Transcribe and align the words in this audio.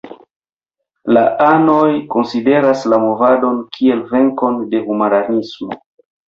La 1.17 1.25
anoj 1.47 1.91
konsideras 2.15 2.81
la 2.93 2.99
movadon 3.03 3.61
kiel 3.77 4.03
venkon 4.15 4.59
de 4.73 4.83
humanismo. 4.89 5.79